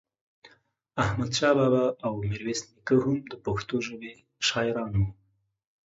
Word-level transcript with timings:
احمد 1.03 1.31
شاه 1.37 1.53
بابا 1.59 1.85
او 2.05 2.11
ميرويس 2.21 2.61
نيکه 2.71 2.95
هم 3.03 3.17
دا 3.31 3.37
پښتو 3.45 3.75
ژبې 3.87 4.13
شاعران 4.47 4.91
وو 4.95 5.07